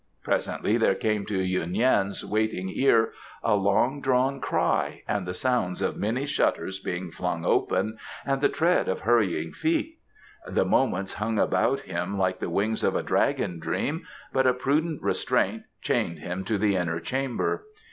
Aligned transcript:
Presently 0.23 0.77
there 0.77 0.95
came 0.95 1.27
to 1.27 1.37
Yuen 1.39 1.75
Yan's 1.75 2.25
waiting 2.25 2.69
ear 2.71 3.13
a 3.43 3.53
long 3.53 4.01
drawn 4.01 4.39
cry 4.41 5.03
and 5.07 5.27
the 5.27 5.33
sounds 5.35 5.79
of 5.79 5.95
many 5.95 6.25
shutters 6.25 6.79
being 6.79 7.11
flung 7.11 7.45
open 7.45 7.99
and 8.25 8.41
the 8.41 8.49
tread 8.49 8.89
of 8.89 9.01
hurrying 9.01 9.51
feet. 9.51 9.99
The 10.47 10.65
moments 10.65 11.13
hung 11.13 11.37
about 11.37 11.81
him 11.81 12.17
like 12.17 12.39
the 12.39 12.49
wings 12.49 12.83
of 12.83 12.95
a 12.95 13.03
dragon 13.03 13.59
dream, 13.59 14.07
but 14.33 14.47
a 14.47 14.55
prudent 14.55 15.03
restraint 15.03 15.65
chained 15.83 16.17
him 16.17 16.45
to 16.45 16.57
the 16.57 16.75
inner 16.75 16.99
chamber. 16.99 17.67